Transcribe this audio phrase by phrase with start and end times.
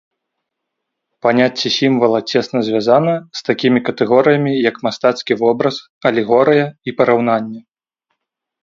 [1.25, 5.75] Паняцце сімвала цесна звязана з такімі катэгорыямі як мастацкі вобраз,
[6.13, 7.61] алегорыя і параўнанне.